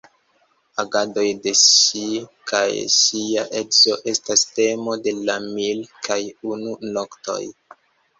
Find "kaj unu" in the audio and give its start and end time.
6.09-6.75